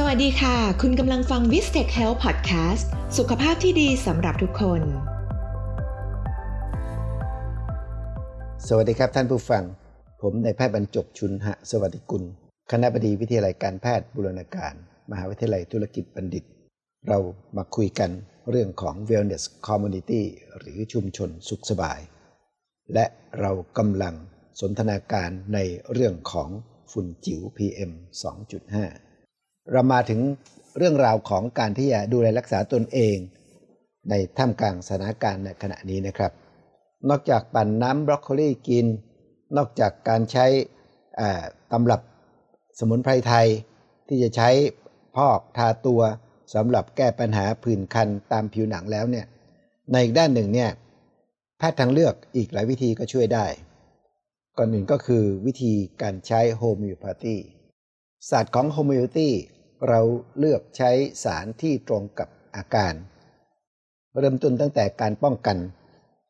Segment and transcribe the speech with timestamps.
[0.00, 2.86] สวัสดีค่ะ คุณกำลังฟัง v i s t e c h Health Podcast
[3.18, 4.82] สุขภาพที่ดีสำหรับทุกคน
[8.68, 9.64] สวัสดีครับท่านผู้ฟัง
[10.22, 12.22] ผมนายแพทย์บรรจบชุนหะ สวัสดิกุล
[12.72, 14.74] คณะบดีวิทยาลัยการแพทย์บุรณาการ
[15.10, 16.44] มหาวิทยาลัยธุรกิจบัณฑิต
[17.08, 17.18] เรา
[17.56, 18.10] มาคุยกัน
[18.50, 20.22] เรื่องของ Wellness Community
[20.58, 22.00] หรือชุมชนสุขสบาย
[22.94, 23.06] และ
[23.40, 24.14] เรากำลัง
[24.60, 25.58] สนทนาการใน
[25.92, 26.50] เรื่องของ
[26.92, 27.90] ฝุ่นจิ๋ว PM
[28.22, 29.05] 2.5
[29.72, 30.20] เรามาถึง
[30.78, 33.16] เรื่องราวของการที่จะดูแลรักษาตนเอง
[34.10, 36.32] ในท่ามกลางสถานการณ์ในขณะนี้นะครับ
[37.08, 38.86] นอกจากปั่นน้ำบรอกโคลีกิน
[39.56, 40.46] นอกจากการใช้
[41.72, 42.00] ตำรับ
[42.78, 43.46] สมุนไพรไทย
[44.08, 44.48] ที่จะใช้
[45.16, 46.00] พอกทาตัว
[46.54, 49.26] สำหรับแก้ปัญหาผื่นคันตามผิวหนังแล้วเนี่ย
[49.90, 50.70] ในอีกด้านหนึ่งเนี่ย
[51.58, 53.46] แพทย์ทางเลือกอีกหลายวิธีก็ช่วยได้
[54.56, 57.36] ก่อนหนึ่งก็คือวิธีการใช้ homeopathy
[58.30, 59.30] ศาสตร์ของ homeopathy
[59.88, 60.00] เรา
[60.38, 60.90] เลือกใช้
[61.24, 62.94] สารที่ตรงกับอาการ
[64.18, 65.56] เริ่มต้นตั้งแต่การป้องกัน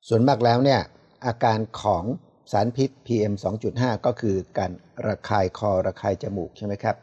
[0.09, 0.81] ส่วนมากแล้วเนี่ย
[1.27, 2.05] อาการของ
[2.53, 3.35] สารพิษ PM
[3.71, 4.73] 2.5 ก็คือการ
[5.07, 6.97] ระคายคอระคายจมูกใช่ไหมครับ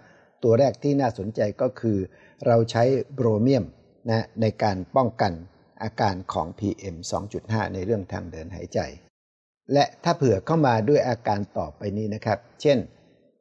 [0.44, 1.98] ตัวแรกที่น่าสนใจก็คือ
[2.46, 3.66] เราใช้ Bromium
[4.10, 5.34] นะในการป้องกัน
[5.84, 6.96] อาการของ PM
[7.36, 8.80] 2.5 ในเรื่องทางเดินหายใจ
[9.74, 12.78] และถ้าเผื่อเข้ามาด้วยอาการต่อไปนี้นะครับ เช่น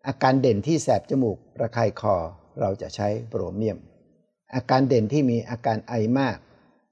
[0.06, 2.14] อาการเด่นที่แสบจมูกระคายคอ
[2.60, 3.78] เราจะใช้โบรเมียม
[4.54, 6.38] อาการเด่นที่มีอาการไอมาก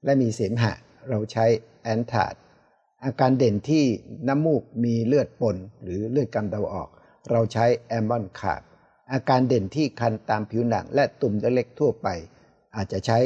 [0.05, 0.73] และมีเสมหะ
[1.09, 1.45] เราใช้
[1.83, 2.33] แอนทาด
[3.05, 3.83] อาการเด่นที่
[4.27, 6.89] น้ำมูกมีเลือดปนหรือเลือดกำเดาออก
[7.31, 8.61] เราใช้แอมบอนคาบ
[9.11, 12.07] อาการเด่นที่คันตามผิวหนังและตุ่มเล็กๆทั่วไป
[12.75, 13.19] อาจจะใช้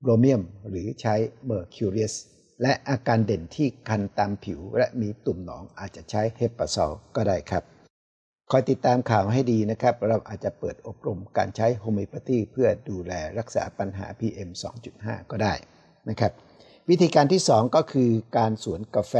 [0.00, 2.14] Bromium หรือใช้ Mercurius
[2.62, 7.75] และอาการเด่นที่คันตามผิวและมีตุ่มหนองอาจจะใช้ Hepar sulph ก็ได้ครับ
[8.50, 14.50] คอยติดตามข่าวให้ดีนะครับ เราอาจจะเปิดอบรมการใช้ homeopathy เพื่อดูแลรักษาปัญหา PM
[14.90, 15.54] 2.5 ก็ได้
[16.08, 16.32] นะครับ
[16.88, 19.14] วิธีการที่ 2 ก็คือการสวนกาแฟ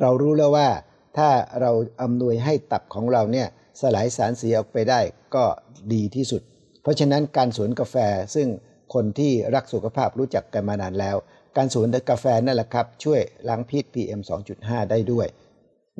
[0.00, 0.68] เรารู้แล้วว่า
[1.16, 1.28] ถ้า
[1.60, 3.48] เราอำนวยให้ตับของเราเนี่ย
[3.80, 5.00] สลายสารเสียออกไปได้
[5.34, 5.44] ก็
[5.92, 6.42] ดีที่สุด
[6.82, 7.96] เพราะฉะนั้นการสวนกาแฟ
[8.34, 8.48] ซึ่ง
[8.94, 11.16] คนที่รักสุขภาพรู้จักกันมานานแล้ว
[11.56, 14.20] การสวนกาแฟนั่นแหละครับ ช่วยล้างพิษ PM
[14.56, 15.26] 2.5 ได้ด้วย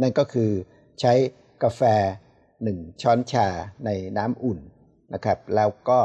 [0.01, 0.51] นั่นก็คือ
[1.01, 1.13] ใช้
[1.65, 1.83] กาแฟ
[2.67, 3.49] 1 ช้อนชา
[3.85, 4.59] ในน้ำอุ่น
[5.15, 6.01] นะครับ แล้วก็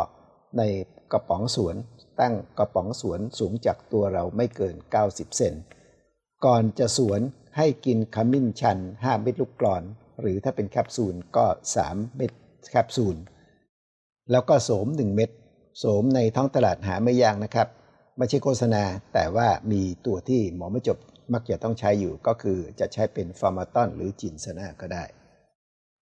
[0.57, 0.63] ใน
[1.11, 1.75] กระป๋องสวน
[2.19, 4.75] ตั้งกระป๋องสวนสูงจากตัวเราไม่เกิน
[5.05, 5.53] 90 เซน
[6.45, 7.21] ก่อนจะสวน
[7.57, 9.83] ให้กินขมิ้นชัน 5 เม็ดลูกกรอน
[10.21, 11.45] หรือถ้าเป็นแคปซูลก็
[11.81, 12.31] 3 เม็ด
[12.69, 13.17] แคปซูล
[14.31, 15.29] แล้วก็โสม 1 เม็ด
[15.79, 17.67] โสมในท้องตลาดหาไม่ยากนะครับ
[18.17, 20.97] ไม่ใช่โฆษณา แต่ว่ามีตัวที่หมอไม่จบ
[21.33, 25.03] มักจะต้องใช้อยู่ก็คือจะใช้เป็นฟาร์มาตอนหรือจินสนาก็ได้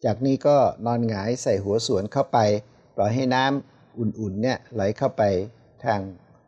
[0.05, 2.39] จากนี้ก็นอนหงายใส่หัวสวนเข้าไป
[2.95, 5.23] ปล่อยให้น้ำอุ่นๆเนี่ยไหลเข้าไป
[5.85, 5.99] ทาง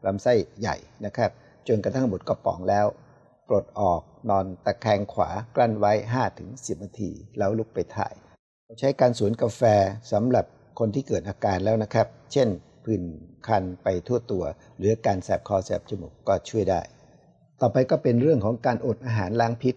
[0.06, 0.76] ลำไส้ใหญ่
[1.06, 1.32] นะครับ
[1.68, 2.86] จนกระทั่งหมดกระป๋องแล้ว
[3.48, 5.94] ปลดออกนอนตะแคงขวากลั้นไว้
[6.38, 8.14] 5-10 นาที แล้วลุกไปถ่าย
[8.80, 9.62] ใช้การสวนกาแฟ
[10.12, 10.46] สำหรับ
[10.80, 12.48] คนที่เกิดอาการแล้วนะครับ เช่น
[12.86, 13.04] ผื่น
[13.48, 14.44] คันไปทั่วตัว
[14.78, 16.82] หรือการแสบคอแสบจมูกก็ช่วยได้
[17.62, 19.76] ต่อไปก็เป็นเรื่องของการอดอาหารล้างพิษ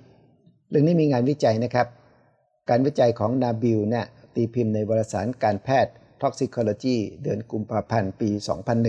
[0.70, 1.86] เรื่องนี้มีงานวิจัยนะครับ
[2.70, 8.30] การวิจัยของนาบิลเนี่ยตีพิมพ์ในวารสารการแพทย์ Toxicology เดือนกุมภาพันธ์ปี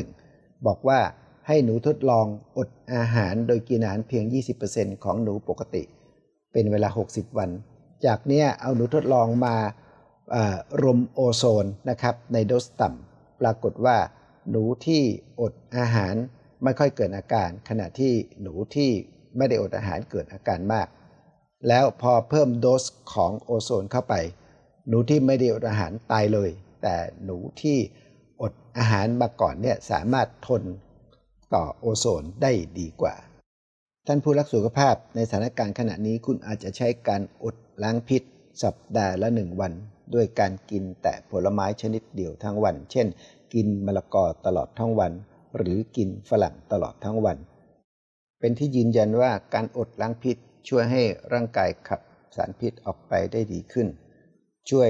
[0.04, 1.00] 2001 บอกว่า
[1.48, 2.26] ให้หนูทดลอง
[2.58, 4.24] อดอาหารโดยกินอาหารเพียง
[4.64, 5.84] 20%ของหนูปกติ
[6.54, 7.50] เป็นเวลา 60 วัน
[8.06, 9.56] จากนี้เอาหนูทดลองมา
[10.84, 13.98] รมโอโซนนะครับในโดสต่ำปรากฏว่า
[14.50, 15.02] หนูที่
[15.42, 16.16] อดอาหาร
[16.64, 18.90] ไม่ค่อยเกิดอาการ ขณะที่หนูที่
[19.38, 20.88] ไม่ได้อดอาหารเกิดอาการมาก
[21.68, 22.84] แล้วพอเพิ่มโดส
[23.14, 24.16] ของโอโซนเข้าไป
[24.88, 26.50] หนูที่ไม่ได้อดอาหารตายเลย
[26.82, 27.78] แต่หนูที่
[28.42, 30.64] อดอาหารมาก่อนเนี่ยสามารถทน
[31.56, 33.16] ต่อโอโซนได้ดีกว่า
[34.08, 38.22] ท่านผู้รักสุขภาพในสถานการณ์ขณะนี้คุณอาจจะใช้การอดล้างพิษ
[38.64, 39.74] สัปดาห์ละหนึ่งวัน
[40.14, 43.08] ด้วยการกินแต่ผลไม้ชนิดเดียวทั้งวัน เช่น
[43.54, 45.12] กินมะละกอตลอดทั้งวัน
[45.58, 47.38] หรือกินฝรั่งตลอดทั้งวัน
[48.40, 51.04] เป็นที่ยืนยันว่าการอดล้างพิษ ช่วยให้
[51.34, 52.02] ร่างกายขับ
[52.36, 53.88] สารพิษออกไปได้ดีขึ้น
[54.70, 54.90] ช่วย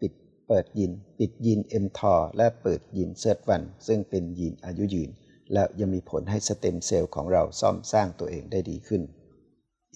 [0.00, 0.12] ปิด
[0.46, 5.10] เปิดยีนปิดยีน mTOR และเปิดยีน SIRT1 ซึ่งเป็นยีนอายุยืน
[5.52, 9.02] และยังมีผลให้สเต็มเซลล์ของเราซ่อมสร้างตัวเองได้ดีขึ้น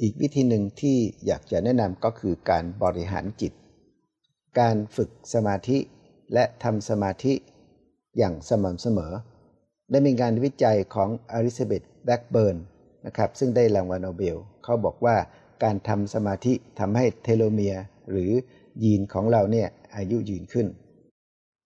[0.01, 3.53] อีกวิธีหนึ่งที่อยากจะแนะนำก็คือการบริหารจิต
[4.59, 5.79] การฝึกสมาธิ
[6.35, 7.35] และทำสมาธิ
[8.19, 9.13] อย่างสม่ำเสมอ
[9.91, 12.57] ได้มีการวิจัยของอลิซาเบธแบล็กเบิร์น
[13.07, 15.17] นะครับซึ่งได้รางวัลโนเบลเขาบอกว่า
[15.65, 18.31] การทำสมาธิทำให้เทโลเมียร์หรือ
[18.85, 20.67] ยีนของเราเนี่ยอายุยืนขึ้น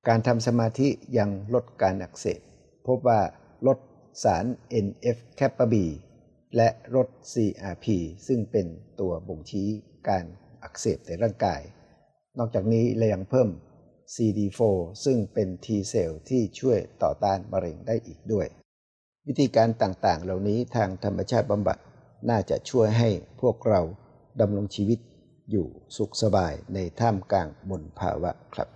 [0.08, 0.88] การทำสมาธิ
[1.18, 2.40] ยังลดการอักเสบ
[2.86, 3.20] พบว่า
[3.66, 3.78] ลด
[4.24, 4.44] สาร
[4.86, 5.86] NF แคปบี
[6.56, 7.86] และลด CRP
[8.26, 8.66] ซึ่งเป็น
[9.00, 9.68] ตัวบ่งชี้
[10.08, 10.24] การ
[10.62, 11.60] อักเสบในร่างกาย
[12.38, 13.48] นอกจากนี้เรายังเพิ่ม
[14.14, 14.60] CD4
[15.04, 18.46] ซึ่งเป็น T เซลล์ที่ช่วยต่อต้านมะเร็งได้อีกด้วย
[19.26, 21.78] วิธีการต่างๆ เหล่านี้ทางธรรมชาติบำบัด
[22.28, 23.80] น่าจะช่วยให้พวกเรา
[24.40, 24.98] ดำรงชีวิต
[25.50, 28.68] อยู่สุขสบายในท่ามกลางมลภาวะครับ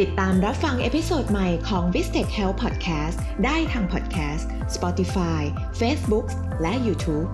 [0.00, 4.44] ติดตามรับฟัง episode ใหม่ของ v i s t e c h Health Podcast ได้ทาง Podcast
[4.76, 5.42] Spotify
[5.80, 6.26] Facebook
[6.62, 7.28] และ YouTube